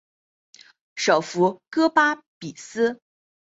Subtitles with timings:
[0.95, 2.99] 首府戈巴比斯。